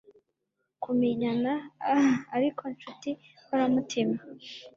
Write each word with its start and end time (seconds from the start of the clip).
kumenyana! 0.83 1.51
ah, 1.93 2.15
ariko 2.35 2.61
nshuti 2.73 3.09
nkoramutima 3.45 4.17